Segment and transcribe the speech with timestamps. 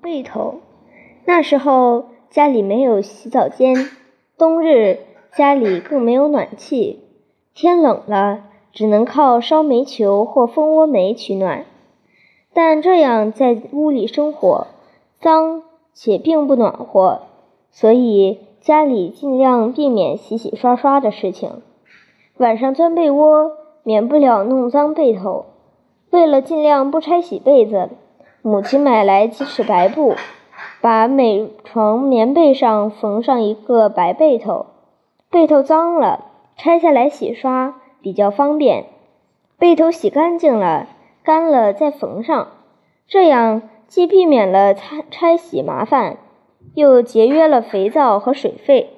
[0.00, 0.54] 被头。
[1.24, 3.74] 那时候家里没有洗澡间，
[4.36, 5.00] 冬日
[5.36, 7.00] 家里更没有暖气，
[7.54, 11.64] 天冷了只能靠烧煤球或蜂窝煤取暖。
[12.54, 14.66] 但这样在屋里生活，
[15.20, 17.22] 脏且并不暖和，
[17.70, 21.62] 所以家里尽量避免洗洗刷刷的事情。
[22.38, 23.52] 晚上钻被窝，
[23.82, 25.46] 免不了弄脏被头。
[26.10, 27.90] 为了尽量不拆洗被子，
[28.42, 30.14] 母亲买来几尺白布，
[30.80, 34.66] 把每床棉被上缝上一个白被头。
[35.30, 38.86] 被头脏了，拆下来洗刷比较方便。
[39.58, 40.86] 被头洗干净了，
[41.22, 42.48] 干了再缝上，
[43.08, 46.16] 这样既避免了拆拆洗麻烦，
[46.74, 48.97] 又节约了肥皂和水费。